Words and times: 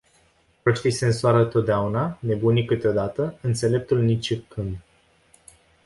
Proștii 0.61 0.91
se 0.91 1.05
însoară 1.05 1.43
totdeauna, 1.45 2.17
nebunii 2.19 2.65
câteodată, 2.65 3.37
înțeleptul 3.41 3.99
nicicând. 4.01 4.77